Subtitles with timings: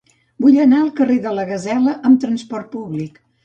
[0.45, 3.25] Vull anar al carrer de la Gasela amb trasport públic.